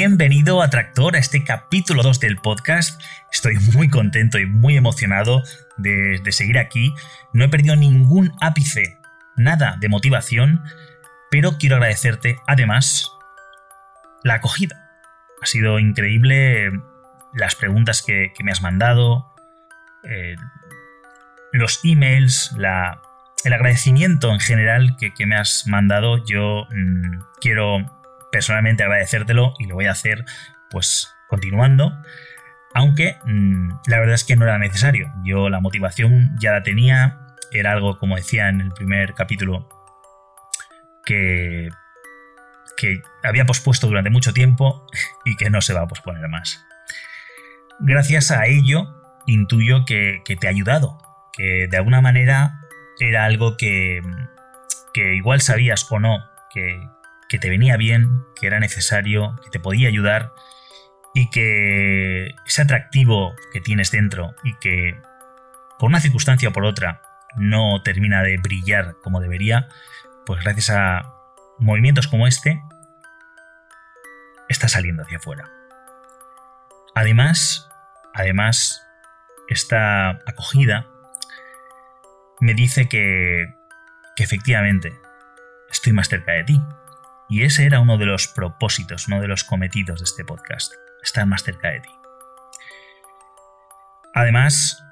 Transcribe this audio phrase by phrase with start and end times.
[0.00, 3.02] Bienvenido a Tractor a este capítulo 2 del podcast.
[3.32, 5.42] Estoy muy contento y muy emocionado
[5.76, 6.94] de, seguir aquí.
[7.32, 8.96] No he perdido ningún ápice,
[9.36, 10.62] nada de motivación,
[11.32, 13.10] pero quiero agradecerte además
[14.22, 14.88] la acogida.
[15.42, 16.70] Ha sido increíble
[17.34, 19.34] las preguntas que, me has mandado,
[20.04, 20.36] eh,
[21.52, 26.24] los emails, el agradecimiento en general que, me has mandado.
[26.24, 27.97] Yo mmm, quiero
[28.30, 30.24] personalmente agradecértelo y lo voy a hacer
[30.70, 31.92] pues continuando.
[32.74, 35.12] Aunque mmm, la verdad es que no era necesario.
[35.24, 37.18] Yo la motivación ya la tenía.
[37.50, 39.68] Era algo, como decía en el primer capítulo,
[41.04, 41.70] que,
[42.76, 44.86] que había pospuesto durante mucho tiempo
[45.24, 46.64] y que no se va a posponer más.
[47.80, 50.98] Gracias a ello, intuyo que, que te ha ayudado.
[51.32, 52.60] Que de alguna manera
[52.98, 54.02] era algo que,
[54.92, 56.18] que igual sabías o no
[56.50, 56.80] que,
[57.28, 60.32] que te venía bien, que era necesario, que te podía ayudar
[61.14, 65.00] y que ese atractivo que tienes dentro y que
[65.78, 67.02] por una circunstancia o por otra
[67.36, 69.68] no termina de brillar como debería,
[70.26, 71.12] pues gracias a
[71.58, 72.62] movimientos como este,
[74.48, 75.50] está saliendo hacia afuera.
[76.94, 77.68] Además,
[78.14, 78.82] además,
[79.48, 80.86] esta acogida
[82.40, 83.54] me dice que,
[84.16, 84.98] que efectivamente
[85.70, 86.60] estoy más cerca de ti,
[87.28, 91.26] y ese era uno de los propósitos, uno de los cometidos de este podcast, estar
[91.26, 91.90] más cerca de ti.
[94.14, 94.82] Además,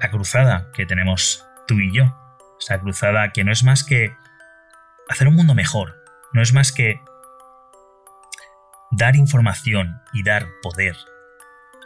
[0.00, 2.14] la cruzada que tenemos tú y yo,
[2.60, 4.14] esa cruzada que no es más que
[5.08, 7.00] hacer un mundo mejor, no es más que
[8.90, 10.96] dar información y dar poder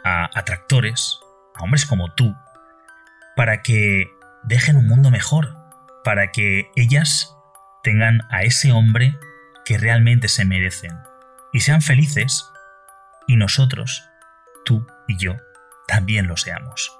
[0.03, 1.19] a atractores,
[1.55, 2.35] a hombres como tú,
[3.35, 4.11] para que
[4.43, 5.55] dejen un mundo mejor,
[6.03, 7.35] para que ellas
[7.83, 9.17] tengan a ese hombre
[9.69, 10.97] que realmente se merecen
[11.53, 12.49] y sean felices
[13.27, 14.03] y nosotros,
[14.65, 15.35] tú y yo,
[15.87, 16.91] también lo seamos.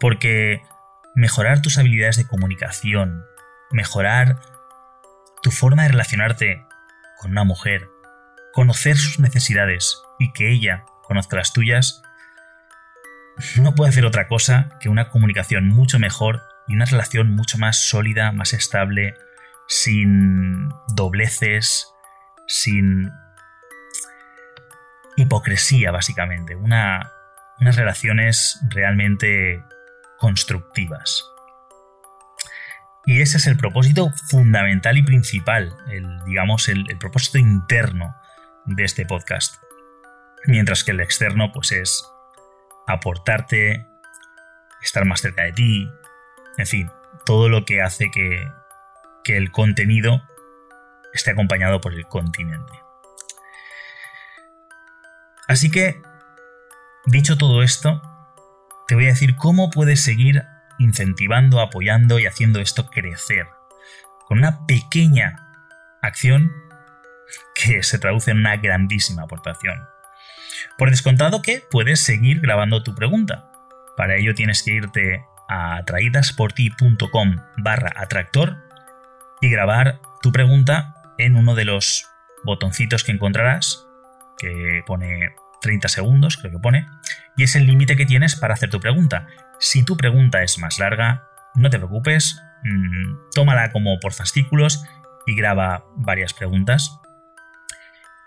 [0.00, 0.62] Porque
[1.14, 3.24] mejorar tus habilidades de comunicación,
[3.70, 4.40] mejorar
[5.44, 6.66] tu forma de relacionarte
[7.20, 7.88] con una mujer,
[8.52, 12.02] conocer sus necesidades y que ella conozca las tuyas,
[13.58, 17.80] no puede hacer otra cosa que una comunicación mucho mejor y una relación mucho más
[17.86, 19.14] sólida, más estable,
[19.68, 21.94] sin dobleces,
[22.48, 23.12] sin
[25.16, 26.56] hipocresía, básicamente.
[26.56, 27.12] Una,
[27.60, 29.62] unas relaciones realmente
[30.18, 31.24] constructivas.
[33.06, 38.14] Y ese es el propósito fundamental y principal, el, digamos, el, el propósito interno
[38.66, 39.62] de este podcast.
[40.46, 42.04] Mientras que el externo, pues es
[42.86, 43.86] aportarte,
[44.82, 45.90] estar más cerca de ti,
[46.58, 46.90] en fin,
[47.24, 48.46] todo lo que hace que,
[49.24, 50.22] que el contenido
[51.12, 52.72] esté acompañado por el continente.
[55.48, 56.02] Así que,
[57.06, 58.02] dicho todo esto,
[58.86, 60.44] te voy a decir cómo puedes seguir
[60.78, 63.46] incentivando, apoyando y haciendo esto crecer.
[64.26, 65.48] Con una pequeña
[66.02, 66.52] acción
[67.54, 69.86] que se traduce en una grandísima aportación.
[70.76, 73.50] Por descontado que puedes seguir grabando tu pregunta.
[73.96, 78.58] Para ello tienes que irte a atraídasporti.com barra atractor
[79.40, 82.06] y grabar tu pregunta en uno de los
[82.44, 83.86] botoncitos que encontrarás,
[84.38, 86.86] que pone 30 segundos, creo que pone,
[87.36, 89.26] y es el límite que tienes para hacer tu pregunta.
[89.58, 94.84] Si tu pregunta es más larga, no te preocupes, mmm, tómala como por fascículos
[95.26, 97.00] y graba varias preguntas.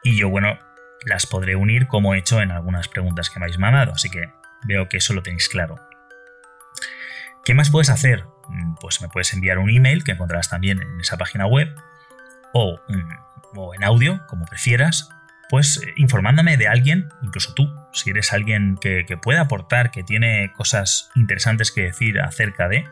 [0.03, 0.59] Y yo, bueno,
[1.05, 4.31] las podré unir como he hecho en algunas preguntas que me habéis mandado, así que
[4.63, 5.75] veo que eso lo tenéis claro.
[7.43, 8.25] ¿Qué más puedes hacer?
[8.79, 11.73] Pues me puedes enviar un email que encontrarás también en esa página web
[12.53, 12.79] o,
[13.55, 15.09] o en audio, como prefieras,
[15.49, 20.53] pues informándome de alguien, incluso tú, si eres alguien que, que pueda aportar, que tiene
[20.53, 22.87] cosas interesantes que decir acerca de,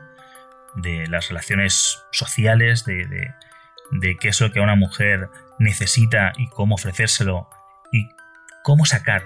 [0.75, 3.33] de las relaciones sociales, de, de,
[3.91, 7.49] de qué es lo que una mujer necesita y cómo ofrecérselo
[7.91, 8.09] y
[8.63, 9.23] cómo sacar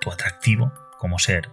[0.00, 1.50] tu atractivo como ser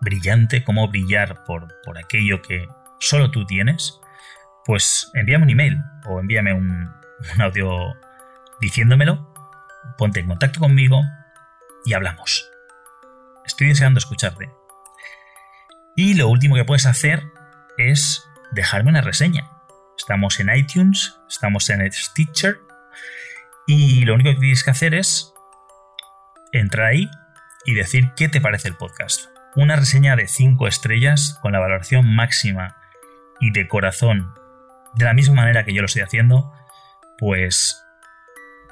[0.00, 2.68] brillante, cómo brillar por, por aquello que
[2.98, 4.00] solo tú tienes,
[4.64, 6.90] pues envíame un email o envíame un,
[7.40, 7.96] audio
[8.60, 9.32] diciéndomelo,
[9.98, 11.02] ponte en contacto conmigo
[11.84, 12.50] y hablamos.
[13.46, 14.50] Estoy deseando escucharte.
[15.96, 17.24] Y lo último que puedes hacer
[17.76, 19.50] es dejarme una reseña.
[19.98, 22.58] Estamos en iTunes, estamos en Stitcher
[23.66, 25.34] y lo único que tienes que hacer es
[26.52, 27.10] entrar ahí
[27.64, 29.26] y decir qué te parece el podcast.
[29.56, 32.76] Una reseña de 5 estrellas con la valoración máxima
[33.40, 34.32] y de corazón,
[34.94, 36.52] de la misma manera que yo lo estoy haciendo,
[37.18, 37.84] pues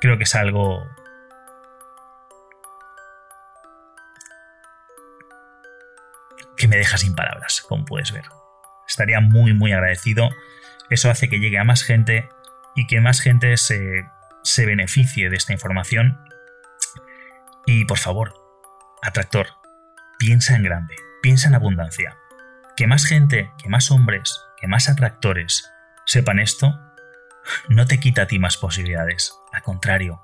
[0.01, 0.87] creo que es algo
[6.57, 8.25] que me deja sin palabras, como puedes ver.
[8.87, 10.29] Estaría muy, muy agradecido.
[10.91, 12.29] Eso hace que llegue a más gente
[12.75, 14.07] y que más gente se,
[14.43, 16.19] se beneficie de esta información.
[17.67, 18.35] Y por favor,
[19.03, 19.47] atractor,
[20.19, 22.17] piensa en grande, piensa en abundancia.
[22.77, 25.71] Que más gente, que más hombres, que más atractores
[26.09, 26.81] sepan esto,
[27.69, 29.35] no te quita a ti más posibilidades.
[29.53, 30.23] Al contrario,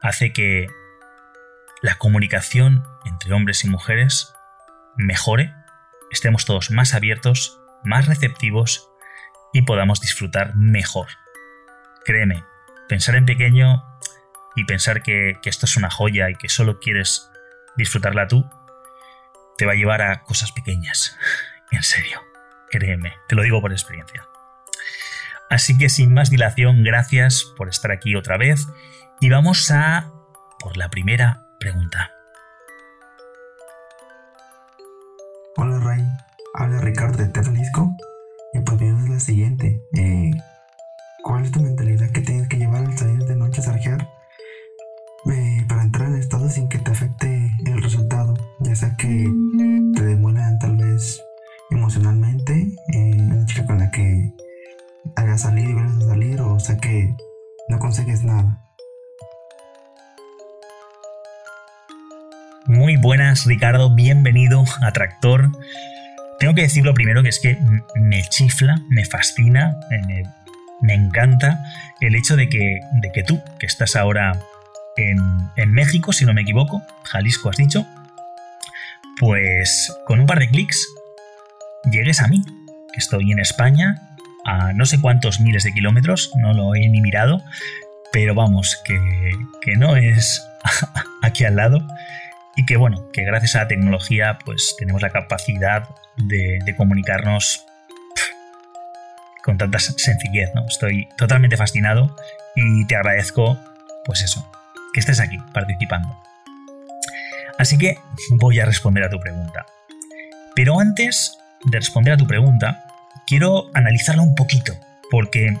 [0.00, 0.68] hace que
[1.82, 4.32] la comunicación entre hombres y mujeres
[4.96, 5.54] mejore,
[6.10, 8.88] estemos todos más abiertos, más receptivos
[9.52, 11.08] y podamos disfrutar mejor.
[12.06, 12.44] Créeme,
[12.88, 13.84] pensar en pequeño
[14.56, 17.30] y pensar que, esto es una joya y que solo quieres
[17.76, 18.48] disfrutarla tú,
[19.58, 21.18] te va a llevar a cosas pequeñas.
[21.70, 22.20] En serio,
[22.70, 24.28] créeme, te lo digo por experiencia.
[25.52, 28.68] Así que sin más dilación, gracias por estar aquí otra vez
[29.20, 30.10] y vamos a
[30.58, 32.10] por la primera pregunta.
[35.58, 36.02] Hola Ray,
[36.54, 37.94] habla Ricardo de Terlisco
[38.54, 39.81] y pues bien es la siguiente.
[63.46, 65.50] Ricardo, bienvenido a Tractor.
[66.38, 67.58] Tengo que decirlo primero que es que
[67.96, 70.24] me chifla, me fascina, me,
[70.80, 71.58] me encanta
[72.00, 74.38] el hecho de que, de que tú, que estás ahora
[74.96, 75.18] en,
[75.56, 77.86] en México, si no me equivoco, Jalisco has dicho,
[79.18, 80.86] pues con un par de clics
[81.90, 82.42] llegues a mí,
[82.92, 84.00] que estoy en España,
[84.44, 87.42] a no sé cuántos miles de kilómetros, no lo he ni mirado,
[88.12, 88.98] pero vamos, que,
[89.62, 90.42] que no es
[91.22, 91.86] aquí al lado
[92.56, 97.64] y que bueno, que gracias a la tecnología pues tenemos la capacidad de, comunicarnos
[99.42, 100.66] con tanta sencillez, ¿no?
[100.66, 102.16] Estoy totalmente fascinado
[102.54, 103.58] y te agradezco
[104.04, 104.50] pues eso,
[104.92, 106.20] que estés aquí participando.
[107.58, 107.98] Así que
[108.30, 109.66] voy a responder a tu pregunta.
[110.54, 112.84] Pero antes de responder a tu pregunta,
[113.26, 114.74] quiero analizarla un poquito,
[115.10, 115.56] porque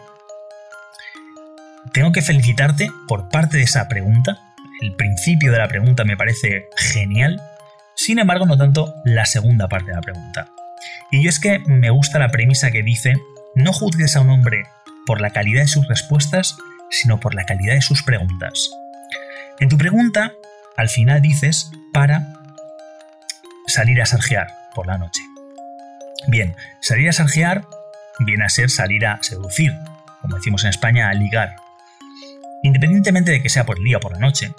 [1.92, 4.51] tengo que felicitarte por parte de esa pregunta,
[4.82, 7.40] el principio de la pregunta me parece genial,
[7.94, 10.48] sin embargo no tanto la segunda parte de la pregunta.
[11.12, 13.14] Y es que me gusta la premisa que dice,
[13.54, 14.64] no juzgues a un hombre
[15.06, 16.56] por la calidad de sus respuestas,
[16.90, 18.70] sino por la calidad de sus preguntas.
[19.60, 20.32] En tu pregunta,
[20.76, 22.26] al final dices para
[23.68, 25.22] salir a sarjear por la noche.
[26.26, 27.64] Bien, salir a sarjear
[28.20, 29.72] viene a ser salir a seducir,
[30.20, 31.54] como decimos en España, a ligar.
[32.64, 34.52] Independientemente de que sea por el día o por la noche,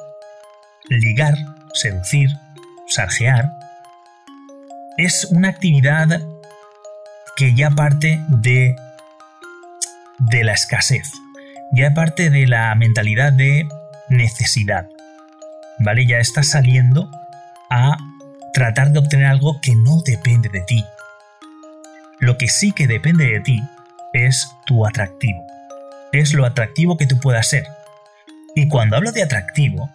[0.90, 1.36] ligar,
[1.74, 2.30] seducir,
[2.88, 3.52] sarjear,
[4.98, 6.22] es una actividad
[7.36, 8.76] que ya parte de,
[10.20, 11.12] de la escasez,
[11.72, 13.68] ya parte de la mentalidad de
[14.10, 14.88] necesidad.
[15.80, 16.06] ¿Vale?
[16.06, 17.10] Ya estás saliendo
[17.70, 17.98] a
[18.54, 20.86] tratar de obtener algo que no depende de ti.
[22.20, 23.60] Lo que sí que depende de ti
[24.14, 25.46] es tu atractivo.
[26.12, 27.66] Es lo atractivo que tú puedas ser.
[28.56, 29.90] Y cuando hablo de atractivo,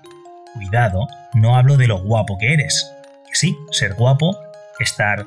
[0.58, 2.90] cuidado, no hablo de lo guapo que eres.
[3.32, 4.36] Sí, ser guapo,
[4.80, 5.24] estar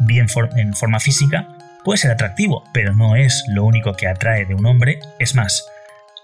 [0.00, 0.26] bien
[0.56, 1.48] en forma física,
[1.84, 5.00] puede ser atractivo, pero no es lo único que atrae de un hombre.
[5.18, 5.66] Es más,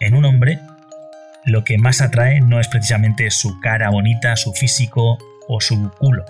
[0.00, 0.60] en un hombre
[1.44, 6.24] lo que más atrae no es precisamente su cara bonita, su físico o su culo.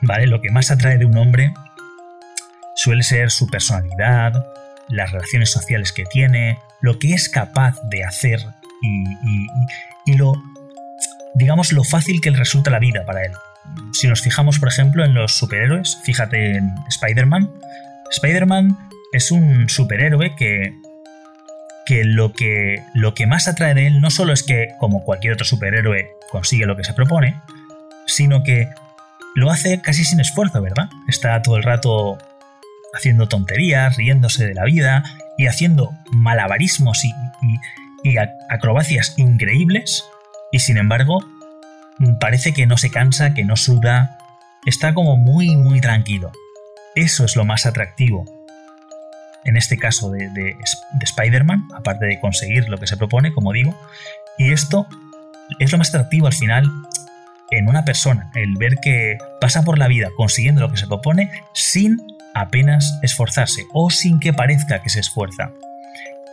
[0.00, 0.26] ¿Vale?
[0.26, 1.52] Lo que más atrae de un hombre
[2.76, 4.46] suele ser su personalidad,
[4.88, 8.40] las relaciones sociales que tiene, lo que es capaz de hacer
[8.82, 9.46] y,
[10.12, 10.34] y lo
[11.34, 13.32] digamos, lo fácil que le resulta la vida para él.
[13.92, 17.50] Si nos fijamos, por ejemplo, en los superhéroes, fíjate en Spider-Man.
[18.10, 18.78] Spider-Man
[19.12, 20.74] es un superhéroe que,
[21.86, 25.34] que, lo que lo que más atrae de él no solo es que, como cualquier
[25.34, 27.40] otro superhéroe, consigue lo que se propone,
[28.06, 28.68] sino que
[29.34, 30.88] lo hace casi sin esfuerzo, ¿verdad?
[31.08, 32.18] Está todo el rato
[32.94, 35.02] haciendo tonterías, riéndose de la vida
[35.36, 37.10] y haciendo malabarismos y,
[38.04, 38.16] y
[38.48, 40.04] acrobacias increíbles
[40.54, 41.18] y sin embargo
[42.20, 44.18] parece que no se cansa, que no suda,
[44.64, 46.30] está como muy muy tranquilo.
[46.94, 48.24] Eso es lo más atractivo.
[49.44, 50.56] En este caso de, de,
[51.02, 53.76] Spider-Man, aparte de conseguir lo que se propone, como digo,
[54.38, 54.86] y esto
[55.58, 56.70] es lo más atractivo al final
[57.50, 61.32] en una persona, el ver que pasa por la vida consiguiendo lo que se propone
[61.52, 62.00] sin
[62.32, 65.50] apenas esforzarse o sin que parezca que se esfuerza.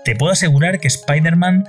[0.06, 1.66] Te puedo asegurar que Spider-Man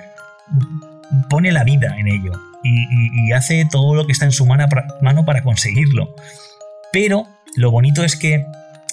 [1.28, 5.42] pone la vida en ello y, hace todo lo que está en su mano para
[5.42, 6.14] conseguirlo.
[6.92, 7.26] Pero
[7.56, 8.44] lo bonito es que,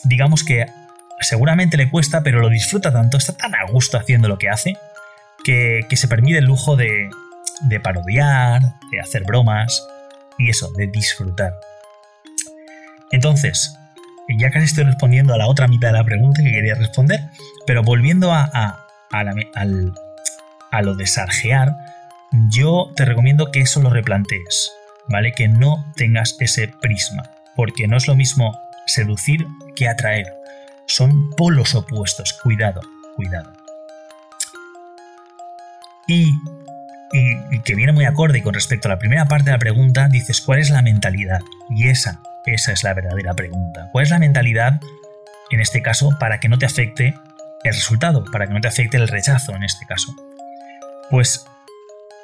[0.03, 0.65] digamos que
[1.21, 4.77] seguramente le cuesta, pero lo disfruta tanto, está tan a gusto haciendo lo que hace,
[5.43, 7.09] que, se permite el lujo de,
[7.83, 8.61] parodiar,
[8.91, 9.85] de hacer bromas
[10.37, 11.53] y eso, de disfrutar.
[13.11, 13.75] Entonces,
[14.37, 17.21] ya casi estoy respondiendo a la otra mitad de la pregunta que quería responder,
[17.65, 18.85] pero volviendo a, a,
[20.71, 21.75] a, lo de sarjear,
[22.49, 24.71] yo te recomiendo que eso lo replantees,
[25.07, 25.33] ¿vale?
[25.33, 27.23] Que no tengas ese prisma,
[27.55, 29.45] porque no es lo mismo seducir
[29.75, 30.27] que atraer.
[30.87, 32.81] Son polos opuestos, cuidado,
[33.15, 33.53] cuidado.
[36.07, 36.31] Y,
[37.13, 40.41] y, que viene muy acorde con respecto a la primera parte de la pregunta, dices,
[40.41, 41.41] ¿cuál es la mentalidad?
[41.69, 43.89] Y esa esa es la verdadera pregunta.
[43.91, 44.79] ¿Cuál es la mentalidad,
[45.51, 47.15] en este caso, para que no te afecte
[47.63, 50.13] el resultado, para que no te afecte el rechazo, en este caso?
[51.09, 51.45] Pues,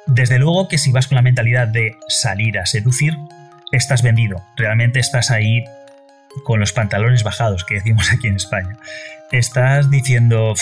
[0.06, 3.16] desde luego que si vas con la mentalidad de salir a seducir,
[3.72, 4.42] estás vendido.
[4.56, 5.64] Realmente estás ahí
[6.44, 8.76] con los pantalones bajados, que decimos aquí en España.
[9.32, 10.54] Estás diciendo,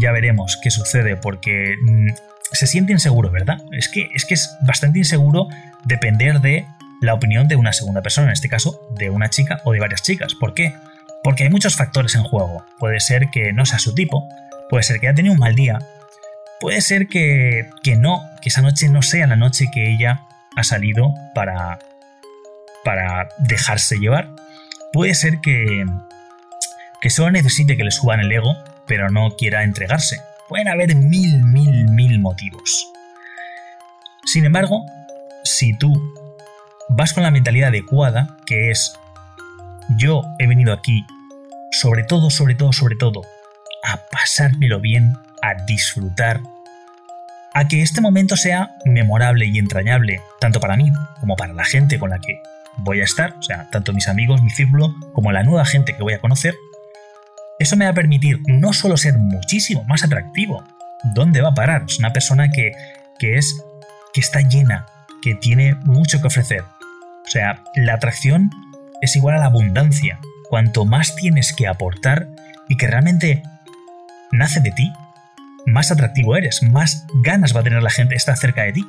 [0.00, 2.08] ya veremos qué sucede, porque mm,
[2.52, 3.58] se siente inseguro, ¿verdad?
[3.72, 5.48] Es que, es que es bastante inseguro
[5.84, 6.66] depender de
[7.02, 10.02] la opinión de una segunda persona, en este caso de una chica o de varias
[10.02, 10.34] chicas.
[10.34, 10.74] ¿Por qué?
[11.22, 12.64] Porque hay muchos factores en juego.
[12.78, 14.26] Puede ser que no sea su tipo,
[14.70, 15.78] puede ser que haya tenido un mal día,
[16.60, 20.22] puede ser que, que no, que esa noche no sea la noche que ella
[20.56, 21.78] ha salido para,
[22.84, 24.30] para dejarse llevar.
[24.92, 25.84] Puede ser que,
[27.00, 30.20] que solo necesite que le suban el ego, pero no quiera entregarse.
[30.48, 32.90] Pueden haber mil, mil, mil motivos.
[34.24, 34.84] Sin embargo,
[35.44, 35.92] si tú
[36.88, 38.98] vas con la mentalidad adecuada, que es
[39.98, 41.04] yo he venido aquí,
[41.70, 43.22] sobre todo, sobre todo, sobre todo,
[43.84, 46.40] a pasármelo bien, a disfrutar,
[47.54, 50.90] a que este momento sea memorable y entrañable, tanto para mí
[51.20, 52.40] como para la gente con la que
[52.78, 56.02] voy a estar, o sea, tanto mis amigos, mi círculo, como la nueva gente que
[56.02, 56.54] voy a conocer,
[57.58, 60.62] eso me va a permitir no solo ser muchísimo más atractivo,
[61.14, 61.84] ¿dónde va a parar?
[61.88, 62.72] Es una persona que,
[63.18, 63.62] que es,
[64.12, 64.86] que está llena,
[65.22, 66.64] que tiene mucho que ofrecer,
[67.26, 68.50] o sea, la atracción
[69.02, 70.20] es igual a la abundancia.
[70.48, 72.28] Cuanto más tienes que aportar
[72.68, 73.42] y que realmente
[74.30, 74.92] nace de ti,
[75.66, 78.86] más atractivo eres, más ganas va a tener la gente estar cerca de ti.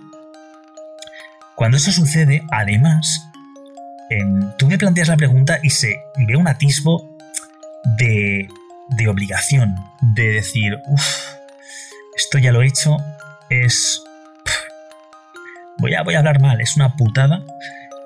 [1.55, 3.27] Cuando eso sucede, además,
[4.57, 7.17] tú me planteas la pregunta y se ve un atisbo
[7.97, 8.47] de,
[8.89, 11.07] de obligación, de decir, uff,
[12.15, 12.97] esto ya lo he hecho,
[13.49, 14.03] es...
[15.79, 17.43] Voy a, voy a hablar mal, es una putada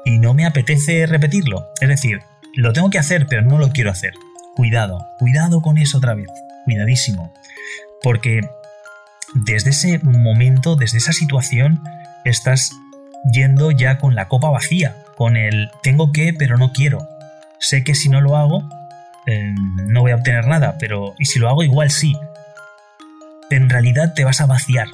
[0.03, 1.67] y no me apetece repetirlo.
[1.79, 2.19] Es decir,
[2.55, 4.13] lo tengo que hacer, pero no lo quiero hacer.
[4.55, 6.27] Cuidado, cuidado con eso otra vez.
[6.65, 7.33] Cuidadísimo.
[8.01, 8.41] Porque
[9.33, 11.81] desde ese momento, desde esa situación,
[12.25, 12.71] estás
[13.31, 17.07] yendo ya con la copa vacía, con el tengo que, pero no quiero.
[17.59, 18.67] Sé que si no lo hago,
[19.27, 19.55] em,
[19.87, 22.15] no voy a obtener nada, pero y si lo hago igual sí.
[23.49, 24.87] En realidad te vas a vaciar.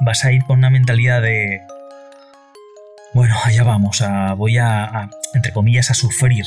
[0.00, 1.60] Vas a ir con una mentalidad de
[3.14, 6.46] bueno, allá vamos, a, voy a, entre comillas, a sufrir.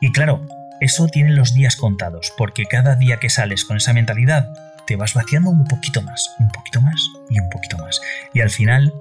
[0.00, 0.46] Y claro,
[0.80, 4.48] eso tiene los días contados, porque cada día que sales con esa mentalidad,
[4.90, 8.00] te vas vaciando un poquito más, un poquito más y un poquito más.
[8.34, 8.92] Y al final,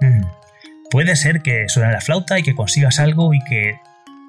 [0.00, 0.22] mm,
[0.92, 3.80] puede ser que suene la flauta y que consigas algo y que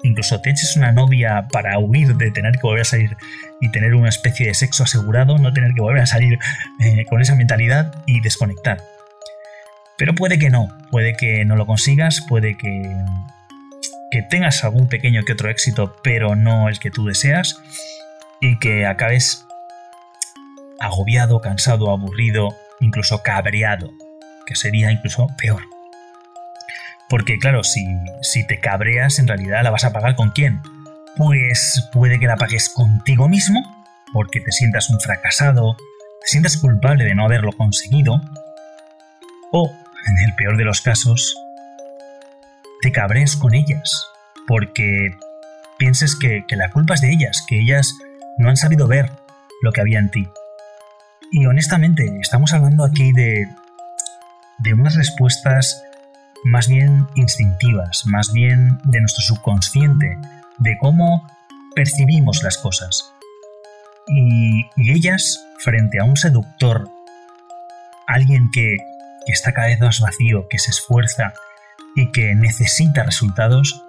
[0.02, 3.16] incluso te eches una novia para huir de tener que volver a salir
[3.60, 6.40] y tener una especie de sexo asegurado, no tener que volver a salir
[6.80, 8.82] eh, con esa mentalidad y desconectar.
[9.96, 12.82] Pero puede que no, puede que no lo consigas, puede que,
[14.10, 17.62] que tengas algún pequeño que otro éxito, pero no el que tú deseas,
[18.40, 19.46] y que acabes
[20.80, 23.92] agobiado, cansado, aburrido, incluso cabreado,
[24.46, 25.62] que sería incluso peor.
[27.08, 27.84] Porque claro, si,
[28.22, 30.60] si te cabreas, en realidad la vas a pagar con quién?
[31.16, 33.60] Pues puede que la pagues contigo mismo,
[34.12, 38.20] porque te sientas un fracasado, te sientas culpable de no haberlo conseguido,
[39.52, 39.72] o
[40.06, 41.36] en el peor de los casos,
[42.80, 44.06] te cabres con ellas,
[44.46, 45.14] porque
[45.78, 47.94] pienses que, la culpa es de ellas, que ellas
[48.38, 49.10] no han sabido ver
[49.62, 50.28] lo que había en ti.
[51.32, 53.48] Y honestamente, estamos hablando aquí de,
[54.58, 55.82] de unas respuestas
[56.44, 60.18] más bien instintivas, más bien de nuestro subconsciente,
[60.58, 61.28] de cómo
[61.74, 63.12] percibimos las cosas.
[64.08, 66.88] Y, ellas, frente a un seductor,
[68.08, 68.76] alguien que,
[69.24, 71.32] que está cada vez más vacío, que se esfuerza
[71.94, 73.84] y que necesita resultados,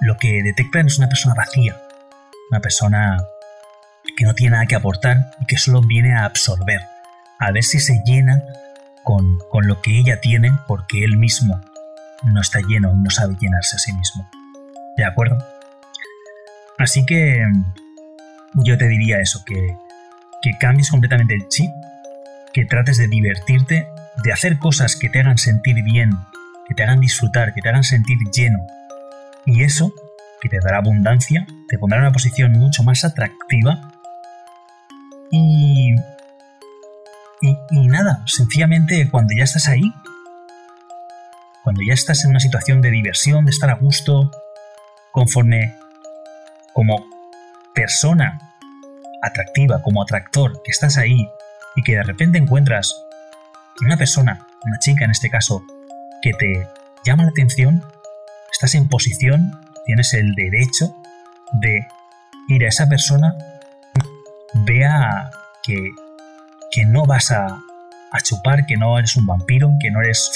[0.00, 1.76] lo que detectan es una persona vacía,
[2.50, 3.24] una persona
[4.20, 6.82] que no tiene nada que aportar y que solo viene a absorber,
[7.38, 8.42] a ver si se llena
[9.02, 11.58] con, con lo que ella tiene porque él mismo
[12.24, 14.28] no está lleno y no sabe llenarse a sí mismo.
[14.98, 15.38] ¿De acuerdo?
[16.76, 17.42] Así que
[18.56, 19.74] yo te diría eso, que,
[20.42, 21.70] que cambies completamente el chip,
[22.52, 23.88] que trates de divertirte,
[24.22, 26.10] de hacer cosas que te hagan sentir bien,
[26.68, 28.58] que te hagan disfrutar, que te hagan sentir lleno.
[29.46, 29.94] Y eso,
[30.42, 33.89] que te dará abundancia, te pondrá en una posición mucho más atractiva.
[35.30, 35.94] Y,
[37.40, 39.92] y, y nada, sencillamente cuando ya estás ahí,
[41.62, 44.30] cuando ya estás en una situación de diversión, de estar a gusto,
[45.12, 45.76] conforme
[46.72, 47.04] como
[47.74, 48.54] persona
[49.22, 51.28] atractiva, como atractor, que estás ahí
[51.76, 52.94] y que de repente encuentras
[53.84, 55.62] una persona, una chica en este caso,
[56.22, 56.68] que te
[57.04, 57.82] llama la atención,
[58.52, 60.94] estás en posición, tienes el derecho
[61.52, 61.86] de
[62.48, 63.34] ir a esa persona,
[64.64, 65.30] vea
[65.62, 65.76] que,
[66.70, 70.30] que no vas a, a chupar, que no eres un vampiro, que no eres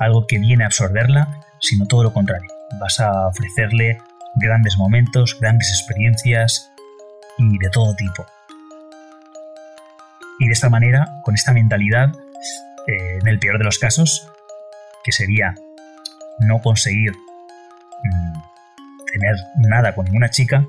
[0.00, 2.50] algo que viene a absorberla, sino todo lo contrario.
[2.80, 3.98] Vas a ofrecerle
[4.36, 6.70] grandes momentos, grandes experiencias
[7.38, 8.26] y de todo tipo.
[10.40, 12.12] Y de esta manera, con esta mentalidad,
[12.86, 14.28] eh, en el peor de los casos,
[15.04, 15.54] que sería
[16.40, 18.40] no conseguir mm,
[19.12, 20.66] tener nada con ninguna chica,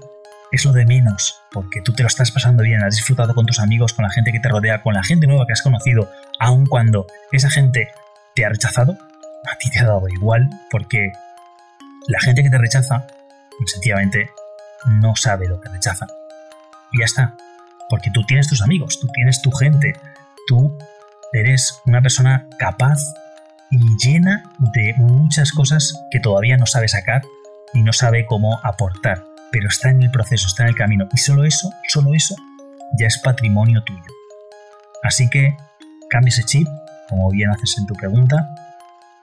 [0.53, 3.59] es lo de menos, porque tú te lo estás pasando bien, has disfrutado con tus
[3.59, 6.67] amigos, con la gente que te rodea, con la gente nueva que has conocido, aun
[6.67, 7.89] cuando esa gente
[8.35, 8.93] te ha rechazado,
[9.51, 11.11] a ti te ha dado igual, porque
[12.07, 13.07] la gente que te rechaza
[13.65, 14.29] sencillamente
[14.85, 16.05] no sabe lo que rechaza.
[16.91, 17.35] Y ya está.
[17.89, 19.93] Porque tú tienes tus amigos, tú tienes tu gente,
[20.47, 20.77] tú
[21.33, 22.99] eres una persona capaz
[23.71, 24.43] y llena
[24.75, 27.23] de muchas cosas que todavía no sabe sacar
[27.73, 31.07] y no sabe cómo aportar, pero está en el proceso, está en el camino.
[31.13, 32.35] Y solo eso, solo eso,
[32.99, 34.01] ya es patrimonio tuyo.
[35.03, 35.55] Así que
[36.09, 36.67] cambia ese chip,
[37.07, 38.49] como bien haces en tu pregunta,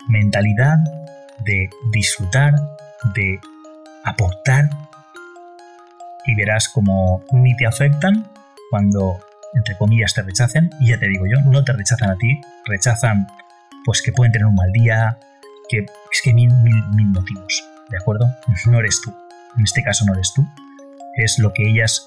[0.08, 0.78] mentalidad
[1.44, 2.54] de disfrutar,
[3.16, 3.40] de
[4.04, 4.70] aportar
[6.26, 8.30] y verás como ni te afectan
[8.70, 9.18] cuando,
[9.54, 10.70] entre comillas, te rechacen.
[10.80, 13.26] Y ya te digo yo, no te rechazan a ti, rechazan
[13.84, 15.18] pues que pueden tener un mal día,
[15.68, 18.26] que es que mil, mil, mil motivos, ¿de acuerdo?
[18.66, 19.12] No eres tú.
[19.56, 20.46] En este caso no eres tú.
[21.16, 22.06] Es lo que ellas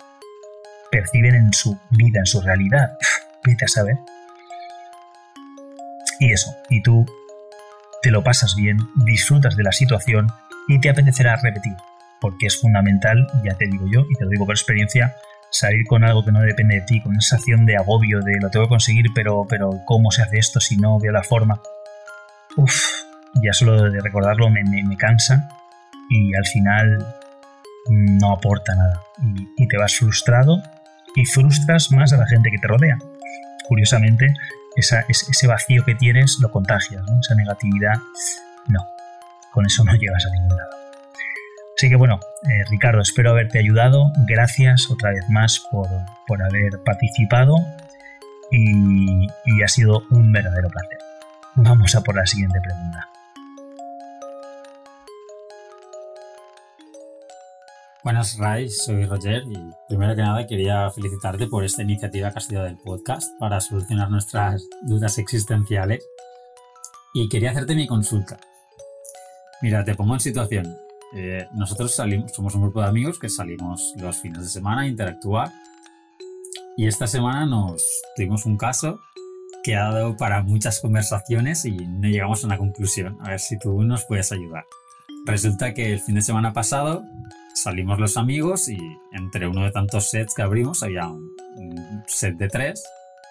[0.91, 2.97] perciben en su vida, en su realidad.
[3.43, 3.97] Vete a saber.
[6.19, 7.05] Y eso, y tú
[8.01, 10.27] te lo pasas bien, disfrutas de la situación
[10.67, 11.73] y te apetecerá repetir,
[12.21, 15.15] porque es fundamental, ya te digo yo, y te lo digo por experiencia,
[15.49, 18.49] salir con algo que no depende de ti, con esa sensación de agobio, de lo
[18.49, 21.61] tengo que conseguir, pero, pero ¿cómo se hace esto si no veo la forma?
[22.57, 22.73] Uf,
[23.41, 25.49] ya solo de recordarlo me, me, cansa
[26.09, 27.15] y al final
[27.89, 29.01] no aporta nada.
[29.57, 30.61] Y, te vas frustrado
[31.15, 32.97] y frustras más a la gente que te rodea.
[33.67, 34.33] Curiosamente,
[34.75, 37.95] esa, ese vacío que tienes lo contagias, esa negatividad,
[38.67, 38.79] no
[39.53, 40.71] con eso no llegas a ningún lado.
[41.77, 44.11] Así que bueno, eh, Ricardo, espero haberte ayudado.
[44.27, 45.87] Gracias otra vez más por,
[46.43, 47.55] haber participado
[48.51, 50.99] y ha sido un verdadero placer.
[51.55, 53.09] Vamos a por la siguiente pregunta.
[58.03, 62.49] Buenas, Ray, soy Roger y primero que nada quería felicitarte por esta iniciativa que has
[62.49, 66.05] del podcast para solucionar nuestras dudas existenciales.
[67.13, 68.41] Y quería hacerte mi consulta.
[69.61, 70.75] Mira, te pongo en situación.
[71.15, 74.87] Eh, nosotros salimos, somos un grupo de amigos que salimos los fines de semana a
[74.87, 75.53] interactuar.
[76.75, 77.87] Y esta semana nos
[78.17, 78.99] tuvimos un caso
[79.63, 83.17] que ha dado para muchas conversaciones y no llegamos a una conclusión.
[83.21, 84.65] A ver si tú nos puedes ayudar.
[85.25, 87.05] Resulta que el fin de semana pasado
[87.53, 88.77] salimos los amigos y
[89.11, 92.83] entre uno de tantos sets que abrimos había un, un set de tres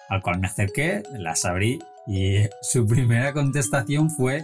[0.09, 4.43] al cual me acerqué, las abrí y su primera contestación fue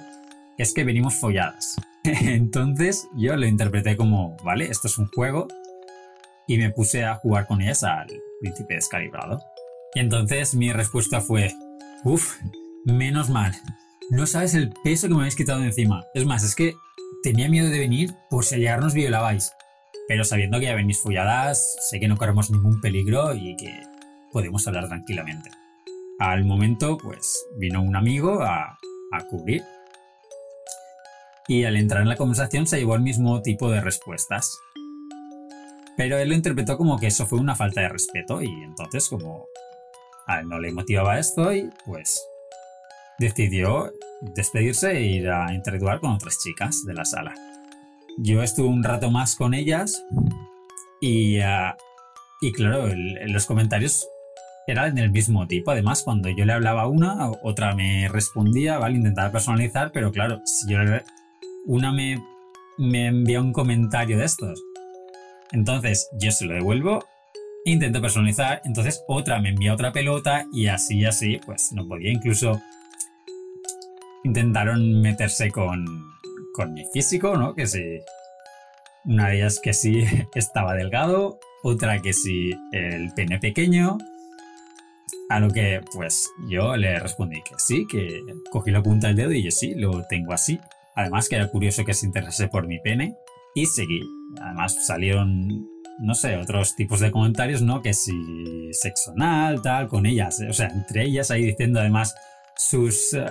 [0.58, 1.76] es que venimos folladas.
[2.04, 5.48] Entonces yo lo interpreté como, vale, esto es un juego
[6.48, 8.08] y me puse a jugar con ellas al
[8.42, 9.40] príncipe descalibrado.
[9.94, 11.54] Y entonces mi respuesta fue,
[12.04, 12.38] uff,
[12.86, 13.54] menos mal.
[14.10, 16.06] No sabes el peso que me habéis quitado de encima.
[16.14, 16.76] Es más, es que
[17.22, 19.52] tenía miedo de venir por si llegar nos violabais.
[20.10, 23.72] Pero sabiendo que ya venís folladas, sé que no corremos ningún peligro y que
[24.32, 25.52] podemos hablar tranquilamente.
[26.18, 28.80] al momento, pues vino un amigo a,
[29.30, 29.64] cubrir.
[31.48, 34.58] Y al entrar en la conversación se llevó el mismo tipo de respuestas.
[35.96, 39.46] Pero él lo interpretó como que eso fue una falta de respeto y entonces como
[40.26, 42.20] a él no le motivaba esto y pues
[43.20, 43.92] decidió
[44.22, 47.36] despedirse e ir a interactuar con otras chicas de la sala.
[48.18, 50.04] Yo estuve un rato más con ellas
[51.02, 51.78] y, ah,
[52.42, 52.90] y claro,
[53.28, 54.08] los comentarios
[54.68, 55.72] eran del mismo tipo.
[55.72, 58.98] Además, cuando yo le hablaba a una, otra me respondía, ¿vale?
[58.98, 60.80] Intentaba personalizar, pero claro, si yo
[61.66, 62.22] una me,
[62.78, 64.64] me envía un comentario de estos,
[65.52, 67.04] entonces yo se lo devuelvo
[67.66, 72.12] intento personalizar, entonces otra me envía otra pelota y así, así, pues no podía.
[72.12, 72.62] Incluso
[74.24, 75.86] intentaron meterse con,
[76.60, 77.56] con mi físico, ¿no?
[77.56, 78.02] Que si
[79.06, 80.04] una de ellas que sí
[80.36, 83.98] estaba delgado, otra que sí el pene pequeño.
[85.30, 89.32] A lo que pues yo le respondí que sí, que cogí la punta del dedo
[89.32, 90.60] y yo sí, lo tengo así.
[90.96, 93.16] Además que era curioso que se interesase por mi pene
[93.56, 94.02] y seguí.
[94.42, 95.66] Además salieron
[96.00, 97.82] no sé, otros tipos de comentarios, ¿no?
[97.82, 102.16] Que si sexo anal, tal, con ellas, o sea, entre ellas ahí diciendo además
[102.56, 103.26] sus, eh,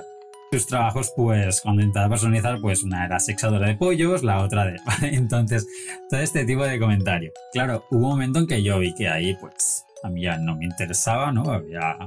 [0.51, 4.81] sus trabajos, pues cuando intentaba personalizar, pues una era sexadora de pollos, la otra de...
[5.03, 5.67] Entonces,
[6.09, 7.33] todo este tipo de comentario.
[7.53, 10.57] Claro, hubo un momento en que yo vi que ahí, pues, a mí ya no
[10.57, 11.43] me interesaba, ¿no?
[11.51, 11.99] Había...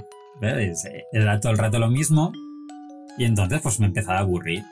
[1.12, 2.32] Era todo el rato lo mismo.
[3.17, 4.63] Y entonces, pues me empezaba a aburrir.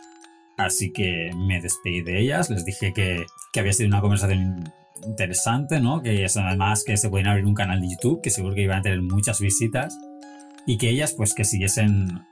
[0.58, 4.74] Así que me despedí de ellas, les dije que, que había sido una conversación
[5.06, 6.02] interesante, ¿no?
[6.02, 8.80] Que es además que se pueden abrir un canal de YouTube, que seguro que iban
[8.80, 9.98] a tener muchas visitas,
[10.66, 12.26] y que ellas pues que siguiesen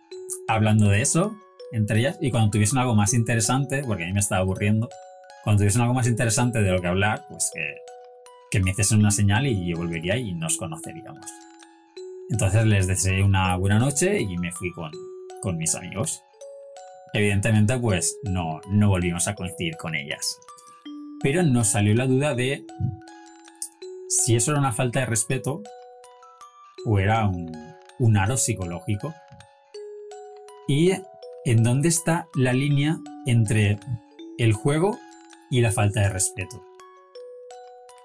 [0.47, 1.35] hablando de eso
[1.73, 4.87] entre ellas, y cuando tuviesen algo más interesante, porque a mí me estaba aburriendo,
[5.43, 7.75] cuando tuviesen algo más interesante de lo que hablar, pues que,
[8.49, 11.25] que me hiciesen una señal y yo volvería y nos conoceríamos.
[12.29, 14.91] Entonces les deseé una buena noche y me fui con,
[15.41, 16.21] con mis amigos.
[17.13, 20.37] Evidentemente, pues no, no volvimos a coincidir con ellas
[21.21, 22.65] pero nos salió la duda de
[24.07, 25.61] si eso era una falta de respeto
[26.85, 29.13] o era un, aro psicológico.
[30.67, 30.91] Y
[31.45, 33.79] en dónde está la línea entre
[34.37, 34.97] el juego
[35.49, 36.61] y la falta de respeto.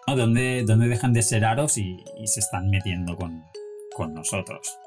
[0.07, 4.79] ¿Dónde, dejan de ser aros y, se están metiendo con, nosotros?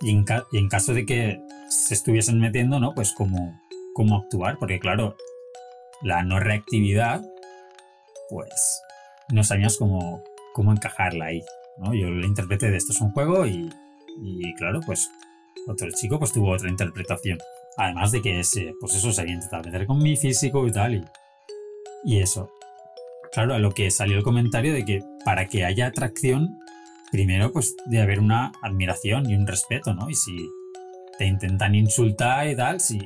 [0.00, 2.94] Y en, caso de que se estuviesen metiendo, ¿no?
[2.94, 3.58] Pues cómo,
[3.94, 5.16] cómo actuar, porque claro,
[6.02, 7.24] la no reactividad,
[8.28, 8.82] pues
[9.32, 10.22] no sabíamos cómo,
[10.52, 11.42] cómo encajarla ahí.
[11.78, 11.94] ¿no?
[11.94, 13.72] Yo la interpreté de esto es un juego y,
[14.22, 15.10] y claro, pues
[15.66, 17.38] otro chico pues tuvo otra interpretación.
[17.76, 20.94] Además de que ese, pues eso se había intentado meter con mi físico y tal.
[20.94, 21.04] Y,
[22.04, 22.50] y eso.
[23.32, 26.58] Claro, a lo que salió el comentario de que para que haya atracción,
[27.10, 30.08] primero pues debe haber una admiración y un respeto, ¿no?
[30.08, 30.48] Y si
[31.18, 32.98] te intentan insultar y tal, si,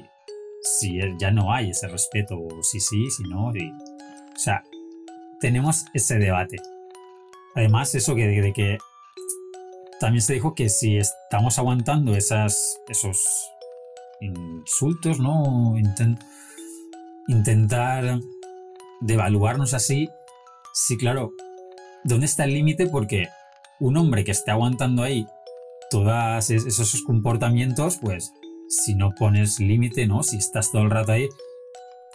[0.63, 3.49] si ya no hay ese respeto, o si sí, si no.
[3.49, 3.53] o
[4.37, 4.63] sea,
[5.41, 6.59] tenemos ese debate.
[7.55, 8.79] Además, eso que, de que
[10.01, 12.79] también se dijo que si estamos aguantando esos
[14.21, 15.77] insultos, ¿no?
[17.29, 18.19] intentar
[19.01, 20.11] devaluarnos así,
[20.73, 21.33] sí, claro,
[22.03, 22.87] ¿dónde está el límite?
[22.87, 23.29] Porque
[23.79, 25.27] un hombre que esté aguantando ahí
[25.91, 28.33] todos esos comportamientos, pues
[28.69, 30.23] si no pones límite, ¿no?
[30.23, 31.29] Si estás todo el rato ahí,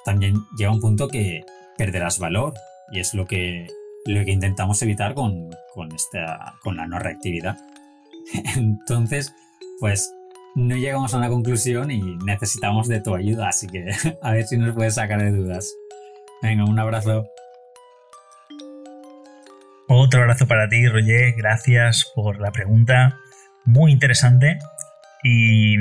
[0.06, 1.44] también llega un punto que
[1.78, 2.54] perderás valor.
[2.92, 3.68] Y es lo que,
[4.06, 7.58] lo que intentamos evitar con, con, esta, con la no reactividad.
[8.56, 9.34] Entonces,
[9.80, 10.14] pues
[10.56, 13.86] no llegamos a una conclusión y necesitamos de tu ayuda, así que
[14.22, 15.74] a ver si nos puedes sacar de dudas.
[16.42, 17.26] Venga, un abrazo.
[19.88, 21.34] Otro abrazo para ti, Roger.
[21.38, 23.18] Gracias por la pregunta.
[23.66, 24.58] Muy interesante.
[25.24, 25.78] Y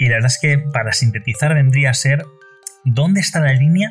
[0.00, 2.24] y la verdad es que para sintetizar vendría a ser
[2.84, 3.90] dónde está la línea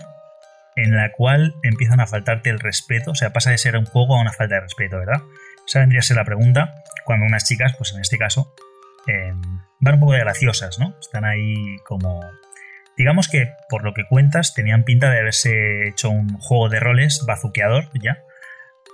[0.76, 4.16] en la cual empiezan a faltarte el respeto, o sea, pasa de ser un juego
[4.16, 5.22] a una falta de respeto, ¿verdad?
[5.70, 8.54] Esa vendría a ser la pregunta cuando unas chicas, pues en este caso,
[9.06, 9.40] em,
[9.80, 10.96] van un poco de graciosas, ¿no?
[11.00, 12.20] Están ahí como...
[12.98, 17.24] Digamos que, por lo que cuentas, tenían pinta de haberse hecho un juego de roles
[17.26, 18.18] bazuqueador, ya,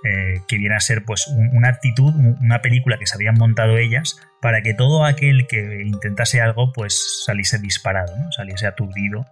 [0.04, 4.20] eh, que viene a ser pues una actitud, una película que se habían montado ellas
[4.42, 8.30] para que todo aquel que intentase algo pues saliese disparado, ¿no?
[8.30, 9.24] saliese aturdido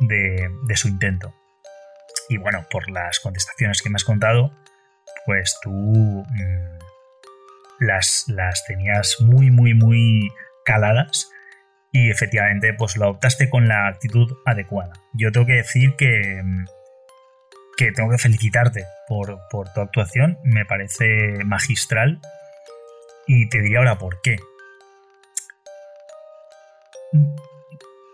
[0.00, 1.34] de, su intento.
[2.28, 4.52] Y bueno, por las contestaciones que me has contado,
[5.26, 6.78] pues tú mm,
[7.80, 10.28] las, las tenías muy, muy, muy
[10.64, 11.30] caladas
[11.92, 14.92] y efectivamente pues lo adoptaste con la actitud adecuada.
[15.14, 16.64] Yo tengo que decir que, mm,
[17.76, 22.20] que tengo que felicitarte por, por tu actuación, me parece magistral
[23.26, 24.36] Y te diré ahora por qué.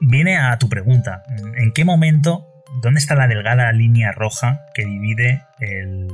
[0.00, 1.22] Viene a tu pregunta,
[1.56, 2.46] ¿en qué momento,
[2.82, 6.08] dónde está la delgada línea roja que divide el...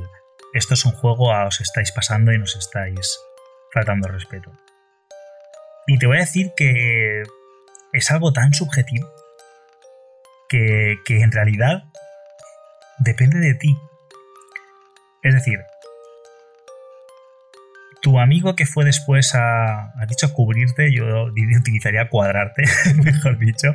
[0.55, 3.19] Esto es un juego, a os estáis pasando y nos estáis
[3.73, 4.53] faltando respeto?
[5.85, 7.23] Y te voy a decir que
[7.91, 9.05] es algo tan subjetivo
[10.47, 11.83] que, que en realidad
[12.99, 13.77] depende de ti.
[15.23, 15.59] Es decir,
[18.05, 22.61] tu amigo que fue después a, ha dicho cubrirte, yo utilizaría cuadrarte,
[23.03, 23.73] mejor dicho,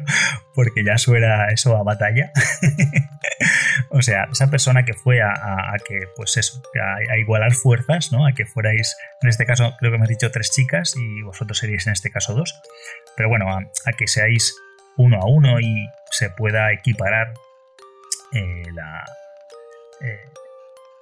[0.55, 2.31] porque ya suena eso a batalla.
[3.91, 8.25] o sea, esa persona que fue a, que, pues eso, a, igualar fuerzas, ¿no?
[8.25, 11.59] A que fuerais, en este caso creo que me has dicho tres chicas y vosotros
[11.59, 12.55] seríais en este caso dos.
[13.17, 14.55] Pero bueno, a, que seáis
[14.97, 17.35] uno a uno y se pueda equiparar
[18.33, 19.05] eh, la,
[20.03, 20.21] eh,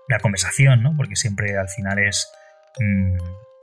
[0.08, 0.94] la conversación, ¿no?
[0.96, 2.32] Porque siempre al final es
[2.78, 3.16] Mm,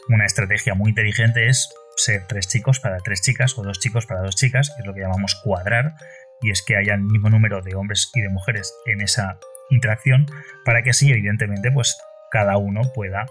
[0.10, 4.22] una estrategia muy inteligente es ser tres chicos para tres chicas o dos chicos para
[4.22, 5.94] dos chicas, que es lo que llamamos cuadrar,
[6.42, 9.40] y es que haya el mismo número de hombres y de mujeres en esa
[9.70, 10.28] interacción
[10.64, 11.98] para que así, evidentemente, pues
[12.30, 13.26] cada uno pueda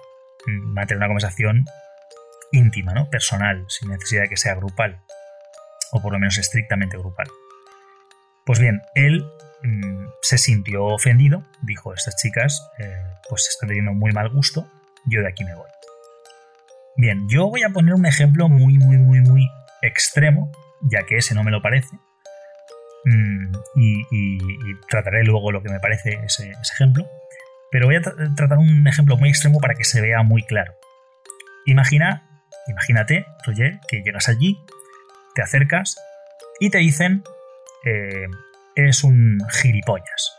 [0.47, 1.65] mm, mantener una conversación
[2.53, 3.11] íntima, ¿no?
[3.11, 5.01] personal, sin necesidad de que sea grupal,
[5.93, 7.29] o por lo menos estrictamente grupal.
[8.47, 9.25] Pues bien, él
[9.63, 14.69] mm, se sintió ofendido, dijo, estas chicas eh, pues están teniendo muy mal gusto,
[15.07, 15.69] yo de aquí me voy.
[16.97, 19.49] Bien, yo voy a poner un ejemplo muy, muy, muy, muy
[19.83, 21.97] extremo, ya que ese no me lo parece.
[23.05, 27.07] Mm, y, trataré luego lo que me parece ese, ejemplo.
[27.71, 30.75] Pero voy a tratar un ejemplo muy extremo para que se vea muy claro.
[31.67, 34.59] Imagina, imagínate, Roger, que llegas allí,
[35.35, 35.97] te acercas
[36.61, 37.25] y te dicen,
[37.85, 38.27] eh,
[38.77, 40.38] eres un gilipollas.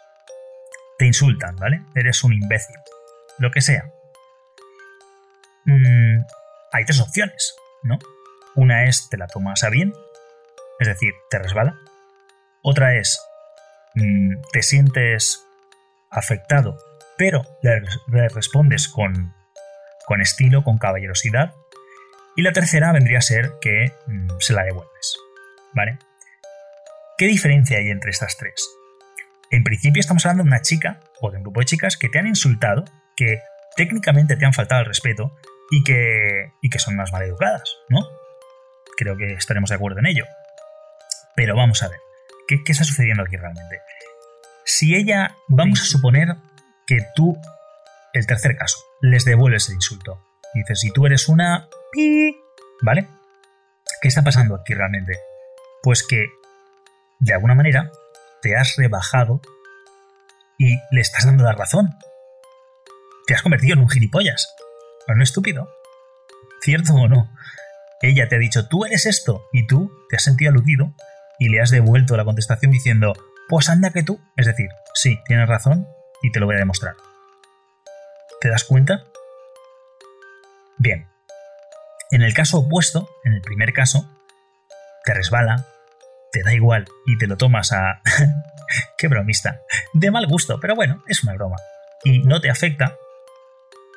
[0.98, 1.82] Te insultan, ¿vale?
[1.94, 2.76] Eres un imbécil.
[3.38, 3.84] Lo que sea.
[5.66, 6.22] Mm,
[6.72, 7.98] hay tres opciones, ¿no?
[8.56, 9.94] Una es te la tomas a bien,
[10.80, 11.76] es decir, te resbala.
[12.62, 13.20] Otra es
[13.96, 15.46] mm, te sientes
[16.10, 16.78] afectado,
[17.18, 19.34] pero le, respondes con,
[20.06, 21.54] con, estilo, con caballerosidad.
[22.36, 25.18] Y la tercera vendría a ser que mm, se la devuelves,
[25.74, 25.98] ¿vale?
[27.18, 28.56] ¿Qué diferencia hay entre estas tres?
[29.52, 32.20] En principio estamos hablando de una chica o de un grupo de chicas que te
[32.20, 32.84] han insultado,
[33.16, 33.42] que
[33.76, 35.34] técnicamente te han faltado el respeto,
[35.72, 38.08] y que, y que son más maleducadas, ¿no?
[38.98, 40.26] Creo que estaremos de acuerdo en ello.
[41.36, 42.00] Pero vamos a ver,
[42.48, 43.82] ¿qué, está sucediendo aquí realmente?
[44.64, 46.36] Si ella, vamos a suponer
[46.88, 47.38] que tú,
[48.14, 50.22] el tercer caso, les devuelves el insulto.
[50.54, 51.68] Dices, si tú eres una...
[52.82, 53.08] ¿Vale?
[54.02, 55.20] ¿Qué está pasando aquí realmente?
[55.84, 56.28] Pues que,
[57.20, 57.92] de alguna manera,
[58.42, 59.42] te has rebajado
[60.58, 61.90] y le estás dando la razón.
[63.28, 64.56] Te has convertido en un gilipollas
[65.14, 65.70] un estúpido.
[66.62, 67.32] ¿Cierto o no?
[68.02, 70.94] Ella te ha dicho, tú eres esto, y tú te has sentido aludido
[71.40, 73.14] y le has devuelto la contestación diciendo,
[73.50, 74.20] pues anda que tú.
[74.36, 75.88] Es decir, sí, tienes razón
[76.22, 76.96] y te lo voy a demostrar.
[78.42, 79.04] ¿Te das cuenta?
[80.78, 81.08] Bien.
[82.12, 84.10] En el caso opuesto, en el primer caso,
[85.04, 85.66] te resbala,
[86.32, 88.02] te da igual y te lo tomas a...
[88.98, 89.62] ¡Qué bromista!
[89.94, 91.58] De mal gusto, pero bueno, es una broma.
[92.04, 92.96] Y no te afecta.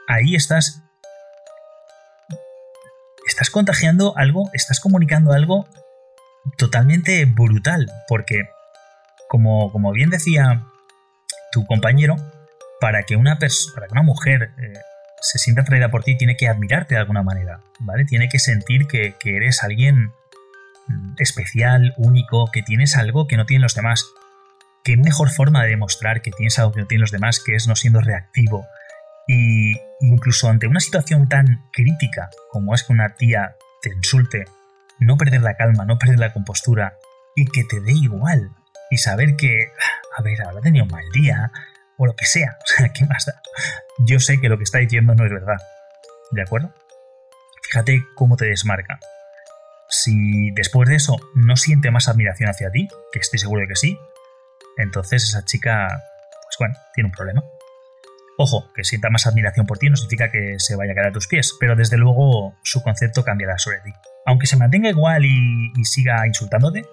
[0.07, 0.83] Ahí estás
[3.39, 5.69] estás contagiando algo, estás comunicando algo
[6.57, 8.49] totalmente brutal, porque
[9.29, 10.65] como, como bien decía
[11.53, 12.17] tu compañero,
[12.81, 14.73] para que una, para que una mujer eh,
[15.21, 18.05] se sienta atraída por ti, tiene que admirarte de alguna manera, ¿vale?
[18.05, 20.11] Tiene que sentir que, que eres alguien
[20.89, 24.05] mm, especial, único, que tienes algo que no tienen los demás.
[24.83, 27.69] ¿Qué mejor forma de demostrar que tienes algo que no tienen los demás que es
[27.69, 28.67] no siendo reactivo,
[29.29, 34.47] y incluso ante una situación tan crítica como es que una tía te insulte,
[34.99, 36.97] no perder la calma, no perder la compostura
[37.37, 38.51] y que te dé igual.
[38.91, 39.71] Y saber que,
[40.17, 41.53] a ver, habrá tenido un mal día
[41.99, 42.57] o lo que sea.
[42.65, 43.31] O sea, ¿qué más?
[43.99, 45.59] Yo sé que lo que está diciendo no es verdad.
[46.31, 46.75] ¿De acuerdo?
[47.63, 48.99] Fíjate cómo te desmarca.
[49.91, 53.77] Si después de eso no siente más admiración hacia ti, que estoy seguro de que
[53.77, 53.99] sí,
[54.79, 57.43] entonces esa chica, pues bueno, tiene un problema.
[58.41, 61.13] Ojo, que sienta más admiración por ti no significa que se vaya a quedar a
[61.13, 63.91] tus pies, pero desde luego su concepto cambiará sobre ti.
[64.27, 66.87] Aunque se mantenga igual y, siga insultándote,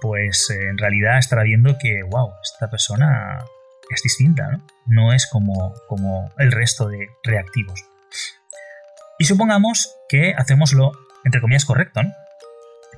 [0.00, 3.44] pues eh, en realidad estará viendo que, wow, esta persona
[3.92, 4.64] es distinta, ¿no?
[4.86, 7.84] No es como, como el resto de reactivos.
[9.18, 10.92] Y supongamos que hacemos lo,
[11.24, 12.12] entre comillas, correcto, ¿no?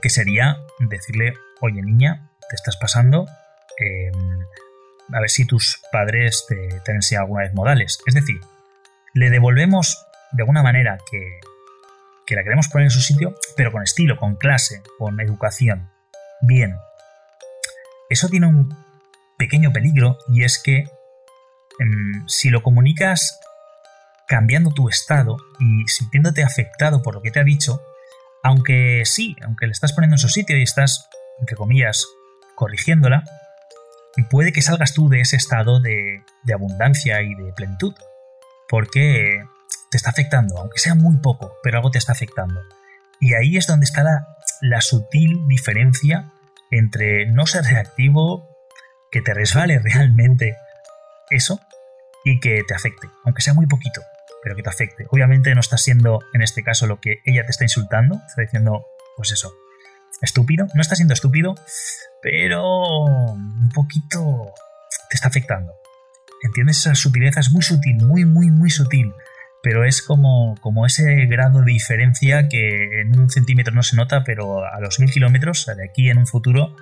[0.02, 1.32] Que sería decirle,
[1.62, 3.26] oye niña, te estás pasando,
[3.80, 4.10] eh,
[5.12, 7.98] a ver si tus padres te, han enseñado alguna vez modales.
[8.06, 8.40] Es decir,
[9.14, 11.40] le devolvemos de alguna manera que,
[12.26, 15.90] que la queremos poner en su sitio, pero con estilo, con clase, con educación.
[16.40, 16.76] Bien.
[18.10, 18.74] Eso tiene un
[19.38, 20.84] pequeño peligro y es que
[21.78, 23.40] em, si lo comunicas
[24.26, 27.80] cambiando tu estado y sintiéndote afectado por lo que te ha dicho,
[28.42, 31.08] aunque sí, aunque le estás poniendo en su sitio y estás,
[31.40, 32.04] entre comillas,
[32.54, 33.24] corrigiéndola,
[34.24, 37.94] puede que salgas tú de ese estado de, abundancia y de plenitud,
[38.68, 39.44] porque
[39.90, 42.60] te está afectando, aunque sea muy poco, pero algo te está afectando.
[43.20, 44.26] Y ahí es donde está la,
[44.60, 46.32] la sutil diferencia
[46.70, 48.56] entre no ser reactivo,
[49.10, 50.56] que te resbale realmente
[51.30, 51.60] eso
[52.24, 54.02] y que te afecte, aunque sea muy poquito
[54.42, 55.06] pero que te afecte.
[55.10, 58.86] Obviamente no está siendo, en este caso, lo que ella te está insultando, está diciendo,
[59.16, 59.52] pues eso,
[60.22, 60.66] estúpido.
[60.74, 61.54] No está siendo estúpido,
[62.22, 64.52] pero un poquito
[65.08, 65.72] te está afectando.
[66.42, 66.78] ¿Entiendes?
[66.78, 69.12] Esa sutileza es muy sutil, muy, muy, muy sutil.
[69.62, 74.22] Pero es como, como ese grado de diferencia que en un centímetro no se nota,
[74.22, 76.76] pero a los mil kilómetros, de aquí en un futuro,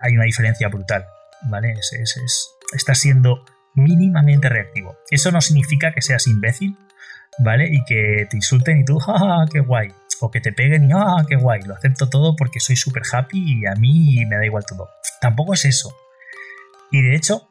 [0.00, 1.06] hay una diferencia brutal.
[1.48, 1.72] ¿Vale?
[1.72, 4.98] Es, es, está siendo mínimamente reactivo.
[5.10, 6.76] Eso no significa que seas imbécil,
[7.38, 7.68] ¿vale?
[7.70, 9.88] Y que te insulten y tú, ¡ah, qué guay!
[10.20, 11.62] O que te peguen y, ¡ah, qué guay!
[11.62, 14.90] Lo acepto todo porque soy súper happy y a mí me da igual todo.
[15.20, 15.94] Tampoco es eso.
[16.90, 17.48] Y de hecho,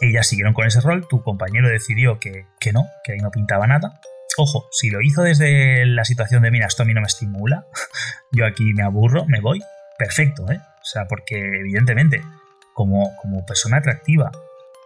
[0.00, 3.66] ellas siguieron con ese rol, tu compañero decidió que, que no, que ahí no pintaba
[3.66, 4.00] nada.
[4.36, 7.66] Ojo, si lo hizo desde la situación de, mira, esto a mí no me estimula,
[8.32, 9.60] yo aquí me aburro, me voy,
[9.98, 10.58] perfecto, ¿eh?
[10.58, 12.22] O sea, porque evidentemente,
[12.74, 14.32] como, como persona atractiva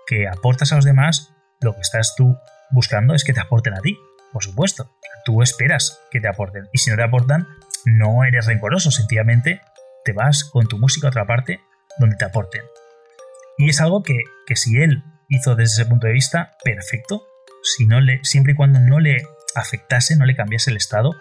[0.07, 2.37] que aportas a los demás, lo que estás tú
[2.71, 3.97] buscando es que te aporten a ti,
[4.37, 4.91] por supuesto.
[5.25, 6.69] Tú esperas que te aporten.
[6.71, 7.49] Y si no te aportan,
[7.87, 9.63] no eres rencoroso, sencillamente
[10.05, 11.63] te vas con tu música a otra parte
[11.99, 12.61] donde te aporten.
[13.57, 17.23] Y es algo que, si él hizo desde ese punto de vista, perfecto.
[17.63, 21.13] Si no le, siempre y cuando no le afectase, no le cambiase el estado,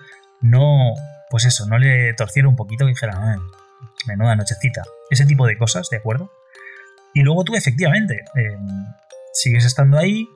[0.42, 0.94] no,
[1.30, 3.38] pues eso, no le torciera un poquito y dijera, ah,
[4.08, 4.84] menuda nochecita.
[5.10, 6.34] Ese tipo de cosas, ¿de acuerdo?
[7.14, 8.88] Y luego tú, efectivamente, em,
[9.32, 10.28] sigues estando ahí,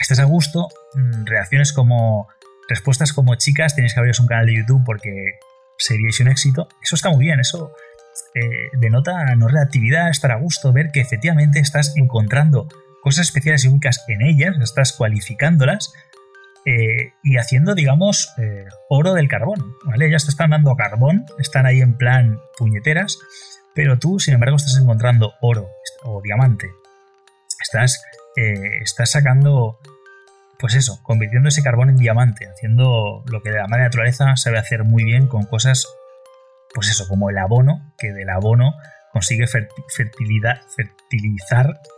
[0.00, 2.28] estás a gusto, mm, reacciones como
[2.68, 5.38] respuestas como chicas, tenéis que abriros un canal de YouTube porque
[5.78, 6.68] seríais un éxito.
[6.82, 7.72] Eso está muy bien, eso
[8.34, 12.68] eh, denota no reactividad, estar a gusto, ver que efectivamente estás encontrando
[13.02, 15.92] cosas especiales y únicas en ellas, estás cualificándolas
[16.64, 19.76] eh, y haciendo, digamos, eh, oro del carbón.
[19.84, 20.08] ¿vale?
[20.08, 23.18] Ellas te están dando carbón, están ahí en plan puñeteras,
[23.74, 25.68] pero tú, sin embargo, estás encontrando oro
[26.02, 26.68] o diamante.
[27.60, 28.02] Estás
[28.36, 29.78] eh, estás sacando,
[30.58, 34.84] pues eso, convirtiendo ese carbón en diamante, haciendo lo que la madre naturaleza sabe hacer
[34.84, 35.86] muy bien con cosas,
[36.74, 38.74] pues eso, como el abono, que del abono
[39.12, 40.60] consigue fertilizar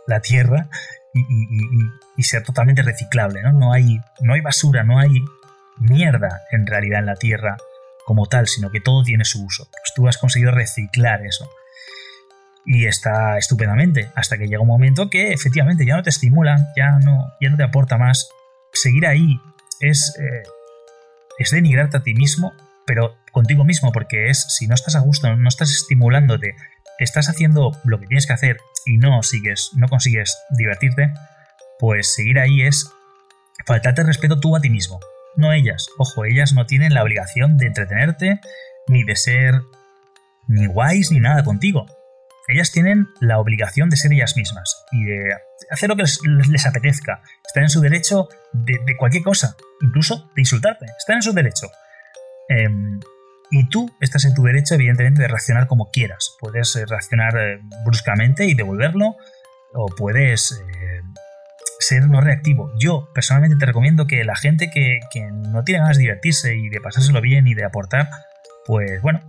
[0.07, 0.69] la tierra
[1.13, 3.51] y, ser totalmente reciclable, ¿no?
[3.51, 5.09] No hay, no hay basura, no hay
[5.77, 7.57] mierda en realidad en la tierra
[8.05, 9.67] como tal, sino que todo tiene su uso.
[9.71, 11.49] Pues tú has conseguido reciclar eso
[12.71, 16.99] y está estupendamente hasta que llega un momento que efectivamente ya no te estimula, ya
[16.99, 18.29] no, ya no te aporta más.
[18.73, 19.41] Seguir ahí
[19.79, 20.43] es, eh,
[21.39, 22.53] es denigrarte a ti mismo,
[22.85, 26.53] pero contigo mismo, porque es si no estás a gusto, no estás estimulándote,
[26.99, 31.11] estás haciendo lo que tienes que hacer y no sigues, no consigues divertirte,
[31.79, 32.91] pues seguir ahí es
[33.65, 34.99] faltarte respeto tú a ti mismo,
[35.35, 35.87] no ellas.
[35.97, 38.39] Ojo, ellas no tienen la obligación de entretenerte,
[38.87, 39.59] ni de ser
[40.47, 41.87] ni guays, ni nada contigo
[42.47, 45.33] ellas tienen la obligación de ser ellas mismas y de
[45.69, 47.21] hacer lo que les, apetezca.
[47.45, 50.85] Están en su derecho de, cualquier cosa, incluso de insultarte.
[50.97, 51.67] Están en su derecho.
[52.47, 52.99] Em,
[53.51, 56.35] y tú estás en tu derecho, evidentemente, de reaccionar como quieras.
[56.39, 59.15] Puedes eh, reaccionar eh, bruscamente y devolverlo,
[59.73, 61.01] o puedes eh,
[61.79, 62.71] ser no reactivo.
[62.79, 66.69] Yo, personalmente, te recomiendo que la gente que, que no tiene ganas de divertirse y
[66.69, 68.09] de pasárselo bien y de aportar,
[68.65, 69.21] pues bueno,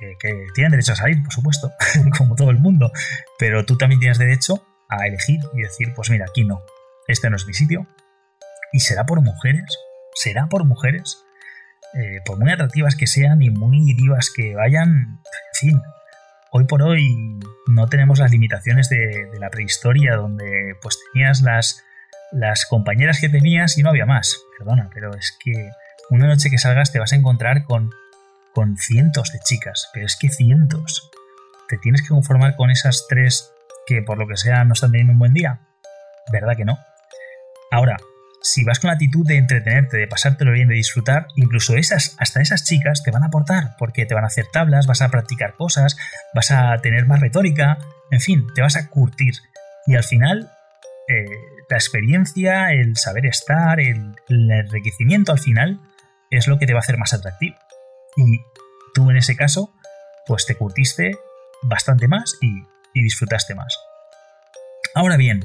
[0.00, 1.72] que, tienen derecho a salir, por supuesto,
[2.18, 2.92] como todo el mundo,
[3.38, 6.62] pero tú también tienes derecho a elegir y decir, pues mira, aquí no,
[7.06, 7.86] este no es mi sitio.
[8.72, 9.66] ¿Y será por mujeres?
[10.14, 11.24] ¿Será por mujeres?
[11.94, 15.82] Eh, por muy atractivas que sean y muy divas que vayan, en fin,
[16.52, 21.82] hoy por hoy no tenemos las limitaciones de, la prehistoria donde pues tenías las,
[22.32, 24.36] las compañeras que tenías y no había más.
[24.58, 25.70] Perdona, pero es que
[26.10, 27.90] una noche que salgas te vas a encontrar con
[28.54, 31.10] con cientos de chicas, pero es que cientos.
[31.68, 33.52] ¿Te tienes que conformar con esas tres
[33.86, 35.60] que por lo que sea no están teniendo un buen día?
[36.32, 36.78] ¿Verdad que no?
[37.70, 37.96] Ahora,
[38.42, 42.40] si vas con la actitud de entretenerte, de pasártelo bien, de disfrutar, incluso esas, hasta
[42.40, 45.54] esas chicas te van a aportar, porque te van a hacer tablas, vas a practicar
[45.54, 45.96] cosas,
[46.34, 47.78] vas a tener más retórica,
[48.10, 49.34] en fin, te vas a curtir.
[49.86, 50.50] Y al final,
[51.08, 51.24] eh,
[51.68, 55.80] la experiencia, el saber estar, el enriquecimiento al final,
[56.30, 57.56] es lo que te va a hacer más atractivo.
[58.16, 58.40] Y
[58.94, 59.72] tú en ese caso,
[60.26, 61.16] pues te curtiste
[61.62, 63.78] bastante más y, disfrutaste más.
[64.94, 65.42] Ahora bien,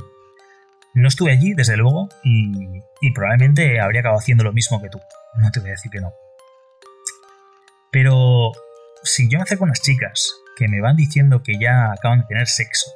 [0.94, 5.00] no estuve allí, desde luego, y, y, probablemente habría acabado haciendo lo mismo que tú.
[5.38, 6.14] No te voy a decir que no.
[7.92, 8.52] Pero
[9.04, 12.26] si yo me acerco a unas chicas que me van diciendo que ya acaban de
[12.28, 12.92] tener sexo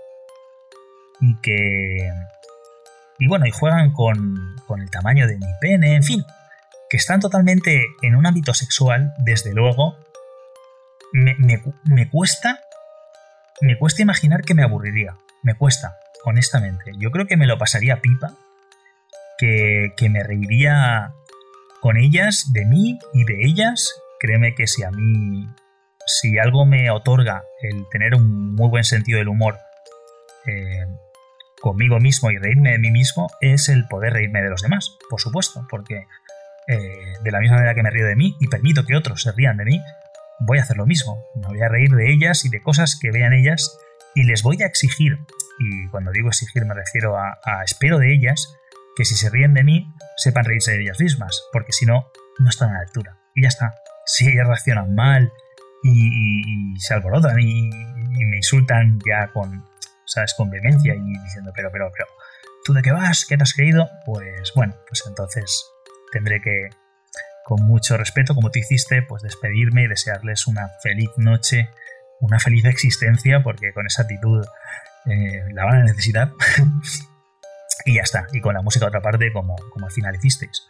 [1.22, 2.12] y que...
[3.20, 6.26] Y bueno, y juegan con, con el tamaño de mi pene, en fin,
[6.90, 9.96] que están totalmente en un ámbito sexual, desde luego,
[11.14, 11.36] me,
[11.86, 12.62] me, cuesta,
[13.62, 15.16] me cuesta imaginar que me aburriría.
[15.44, 16.92] Me cuesta, honestamente.
[16.98, 18.36] Yo creo que me lo pasaría pipa,
[19.38, 21.14] que, que me reiría
[21.80, 23.94] con ellas, de mí y de ellas.
[24.20, 25.48] Créeme que si a mí,
[26.06, 29.60] si algo me otorga el tener un muy buen sentido del humor
[30.46, 30.86] eh,
[31.62, 35.22] conmigo mismo y reírme de mí mismo, es el poder reírme de los demás, por
[35.22, 36.06] supuesto, porque
[36.70, 39.32] eh, de la misma manera que me río de mí y permito que otros se
[39.32, 39.82] rían de mí,
[40.40, 41.18] voy a hacer lo mismo.
[41.36, 43.76] Me voy a reír de ellas y de cosas que vean ellas
[44.14, 45.18] y les voy a exigir,
[45.60, 48.56] y cuando digo exigir me refiero a, espero de ellas,
[48.96, 52.50] que si se ríen de mí, sepan reírse de ellas mismas, porque si no, no
[52.50, 53.18] están a la altura.
[53.34, 53.76] Y ya está.
[54.06, 55.32] Si ellas reaccionan mal
[55.84, 59.66] y, se alborotan y, me insultan ya con,
[60.06, 62.08] ¿sabes?, con vehemencia y diciendo, pero, pero, pero,
[62.66, 63.26] ¿tú de qué vas?
[63.26, 63.90] ¿Qué te has creído?
[64.06, 65.66] Pues bueno, pues entonces
[66.12, 66.70] tendré que,
[67.44, 71.70] con mucho respeto, como tú hiciste, pues despedirme y desearles una feliz noche,
[72.22, 74.46] una feliz existencia, porque con esa actitud
[75.06, 76.32] eh, la van a necesitar.
[77.86, 80.70] y ya está, y con la música otra parte, como, como al final hicisteis.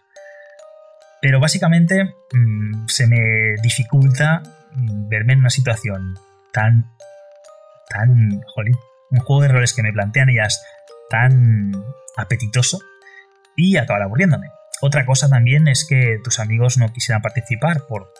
[1.21, 4.41] Pero básicamente mm, se me dificulta
[4.73, 6.15] mm, verme en una situación
[6.53, 6.95] tan,
[7.89, 8.77] tan, jolín,
[9.11, 10.63] un juego de roles que me plantean ellas
[11.09, 11.71] tan
[12.15, 12.79] apetitoso
[13.55, 14.47] y acabar aburriéndome.
[14.81, 18.13] Otra cosa también es que tus amigos no quisieran participar por,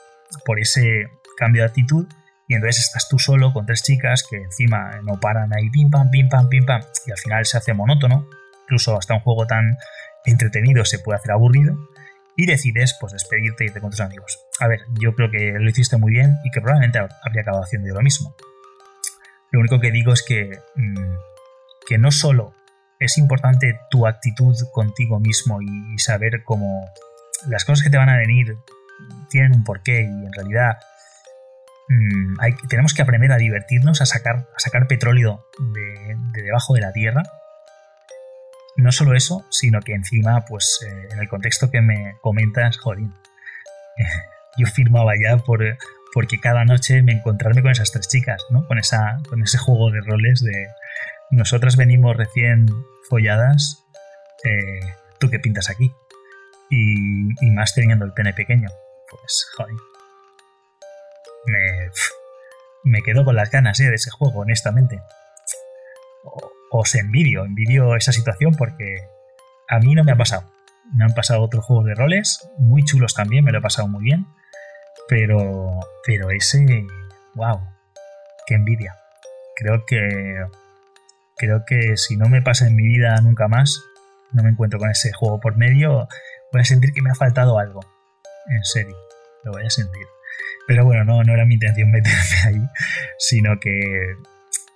[0.45, 1.07] por ese
[1.37, 2.07] cambio de actitud
[2.47, 6.09] y entonces estás tú solo con tres chicas que encima no paran ahí pim pam,
[6.09, 8.27] pim pam, pim pam y al final se hace monótono,
[8.63, 9.77] incluso hasta un juego tan
[10.25, 11.77] entretenido se puede hacer aburrido
[12.35, 14.39] y decides pues despedirte y irte con tus amigos.
[14.59, 17.87] A ver, yo creo que lo hiciste muy bien y que probablemente habría acabado haciendo
[17.87, 18.35] yo lo mismo.
[19.51, 21.13] Lo único que digo es que, mm,
[21.87, 22.53] que no solo
[22.99, 26.89] es importante tu actitud contigo mismo y, saber cómo
[27.47, 28.57] las cosas que te van a venir
[29.29, 30.77] tienen un porqué y en realidad
[31.87, 36.91] mm, tenemos que aprender a divertirnos, a sacar, a sacar petróleo de, debajo de la
[36.91, 37.23] tierra.
[38.75, 43.13] No solo eso, sino que encima, pues eh, en el contexto que me comentas, jolín,
[44.57, 45.61] yo firmaba ya por,
[46.13, 48.65] porque cada noche me encontrarme con esas tres chicas, ¿no?
[48.67, 50.67] Con, esa, con ese juego de roles de,
[51.31, 52.65] nosotras venimos recién
[53.07, 53.85] folladas,
[54.43, 55.93] eh, ¿tú qué pintas aquí?
[56.69, 58.69] Y, más teniendo el pene pequeño.
[59.09, 59.75] Pues, joder.
[61.45, 61.91] Me,
[62.83, 65.01] me quedo con las ganas eh, de ese juego, honestamente.
[66.71, 69.07] os envidio, envidio esa situación porque
[69.67, 70.51] a mí no me ha pasado.
[70.95, 74.03] Me han pasado otros juegos de roles, muy chulos también, me lo he pasado muy
[74.03, 74.25] bien.
[75.07, 76.85] Pero, pero ese,
[77.35, 77.61] wow,
[78.45, 78.99] qué envidia.
[79.55, 80.45] Creo que
[81.39, 83.81] creo que si no me pasa en mi vida nunca más,
[84.33, 86.07] no me encuentro con ese juego por medio,
[86.51, 87.79] voy a sentir que me ha faltado algo.
[88.49, 88.95] En serio,
[89.43, 90.05] lo voy a sentir.
[90.67, 92.69] Pero bueno, no, no era mi intención meterme ahí,
[93.17, 93.79] sino que,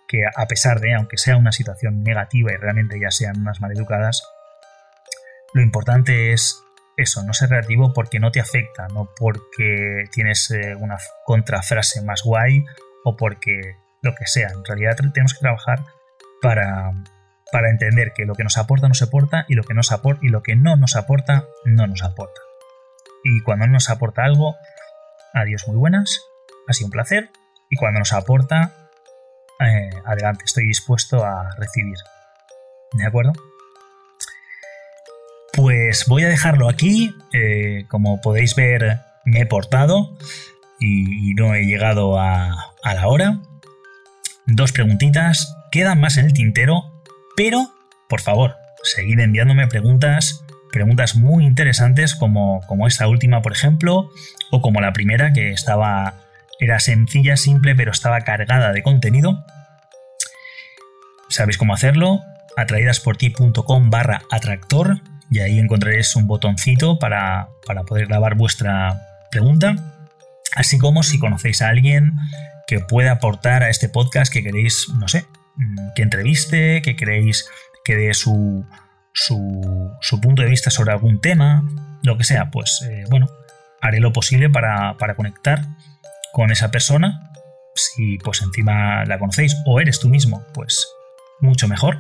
[0.07, 4.24] que a pesar de, aunque sea una situación negativa y realmente ya sean unas maleducadas,
[5.53, 6.64] lo importante es
[6.95, 12.24] eso, no ser relativo porque no te afecta, no porque tienes eh, una contrafrase más
[12.24, 12.64] guay
[13.03, 14.49] o porque lo que sea.
[14.49, 15.84] En realidad tenemos que trabajar
[16.44, 16.91] para,
[17.54, 20.44] para entender que lo que nos aporta nos aporta y lo que, aporta, y lo
[20.44, 22.41] que no nos aporta no nos aporta.
[23.24, 24.56] Y cuando no nos aporta algo,
[25.34, 26.20] adiós muy buenas,
[26.68, 27.30] ha sido un placer.
[27.70, 28.74] Y cuando nos aporta,
[29.62, 31.96] eh, adelante, estoy dispuesto a recibir.
[32.91, 33.32] ¿De acuerdo?
[35.54, 37.16] Pues voy a dejarlo aquí.
[37.32, 40.18] Eh, como podéis ver, me he portado
[40.78, 43.39] y, no he llegado a, a la hora.
[44.46, 46.84] Dos preguntitas quedan más en el tintero,
[47.36, 47.67] pero,
[48.07, 54.11] por favor, seguid enviándome preguntas, preguntas muy interesantes como, como esta última, por ejemplo,
[54.51, 56.13] o como la primera que estaba,
[56.59, 59.43] era sencilla, simple, pero estaba cargada de contenido.
[61.28, 62.21] Sabéis cómo hacerlo,
[62.55, 65.01] atraídasporti.com barra atractor
[65.32, 69.01] y ahí encontraréis un botoncito para, para poder grabar vuestra
[69.32, 69.74] pregunta,
[70.55, 72.13] así como si conocéis a alguien
[72.67, 75.26] que pueda aportar a este podcast que queréis, no sé,
[75.95, 77.49] que entreviste, que queréis
[77.84, 78.66] que dé su,
[79.14, 81.64] su, punto de vista sobre algún tema,
[82.01, 83.28] lo que sea, pues eh, bueno,
[83.82, 85.62] haré lo posible para, para conectar
[86.32, 87.32] con esa persona.
[87.76, 90.88] Si pues encima la conocéis o eres tú mismo, pues
[91.39, 91.99] mucho mejor,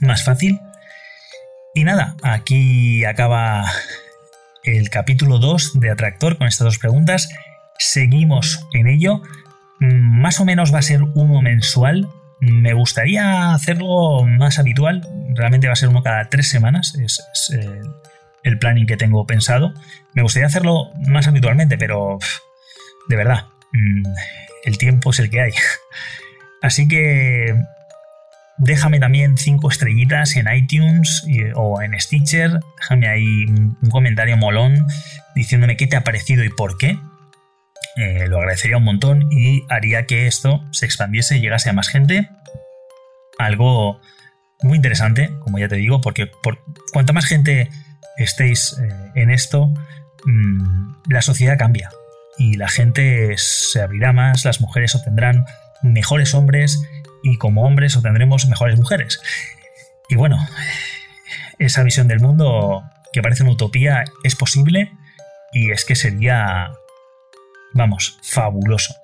[0.00, 0.60] más fácil.
[1.74, 3.70] Y nada, aquí acaba
[4.64, 7.28] el capítulo 2 de Atractor con estas dos preguntas.
[7.78, 9.22] Seguimos en ello.
[9.80, 12.08] Mm, más o menos va a ser uno mensual.
[12.40, 15.06] Me gustaría hacerlo más habitual.
[15.34, 16.94] Realmente va a ser uno cada tres semanas.
[16.94, 17.20] Es,
[17.54, 17.80] eh,
[18.42, 19.74] el planning que tengo pensado.
[20.14, 22.18] Me gustaría hacerlo más habitualmente, pero
[23.08, 24.02] de verdad, mm,
[24.64, 25.52] el tiempo es el que hay.
[26.62, 27.54] Así que
[28.58, 32.60] déjame también cinco estrellitas en iTunes o en Stitcher.
[32.80, 34.86] Déjame ahí un comentario molón
[35.34, 36.98] diciéndome qué te ha parecido y por qué.
[37.96, 41.88] Eh, lo agradecería un montón y haría que esto se expandiese y llegase a más
[41.88, 42.28] gente.
[43.38, 44.00] Algo
[44.62, 46.58] muy interesante, como ya te digo, porque por
[46.92, 47.70] cuanta más gente
[48.18, 49.72] estéis eh, en esto,
[50.24, 51.90] mm, la sociedad cambia
[52.38, 55.46] y la gente se abrirá más, las mujeres obtendrán
[55.82, 56.82] mejores hombres
[57.22, 59.20] y como hombres obtendremos mejores mujeres.
[60.08, 60.38] Y bueno,
[61.58, 64.92] esa visión del mundo que parece una utopía es posible
[65.52, 66.70] y es que sería
[67.72, 68.94] vamos, fabuloso.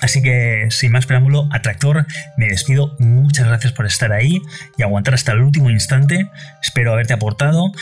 [0.00, 2.06] Así que, sin más preámbulo, Atractor,
[2.36, 2.94] me despido.
[2.98, 4.40] Muchas gracias por estar ahí
[4.76, 6.30] y aguantar hasta el último instante.
[6.62, 7.72] Espero haberte aportado.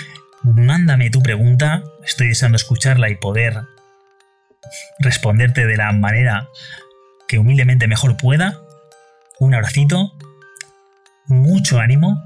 [0.42, 1.82] Mándame tu pregunta.
[2.06, 3.62] Estoy deseando escucharla y poder
[4.98, 6.48] responderte de la manera
[7.28, 8.60] que humildemente mejor pueda.
[9.38, 10.12] Un abracito,
[11.26, 12.22] mucho ánimo,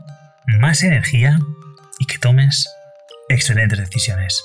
[0.47, 1.39] más energía
[1.99, 2.68] y que tomes
[3.29, 4.45] excelentes decisiones.